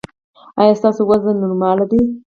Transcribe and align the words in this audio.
ایا 0.61 0.73
ستاسو 0.79 1.01
وزن 1.09 1.35
نورمال 1.41 1.79
دی؟ 1.89 1.99